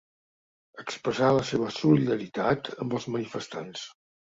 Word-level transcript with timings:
Expressar 0.83 1.29
la 1.41 1.45
seva 1.51 1.69
solidaritat 1.77 2.75
amb 2.83 3.01
els 3.01 3.11
manifestants. 3.19 3.91